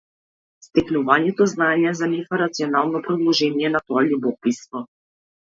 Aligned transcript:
Стекнувањето 0.67 1.45
знаење 1.51 1.93
за 2.01 2.09
нив 2.15 2.33
е 2.37 2.39
рационално 2.43 3.03
продолжение 3.11 3.73
на 3.77 3.83
тоа 3.89 4.07
љубопитство. 4.11 4.87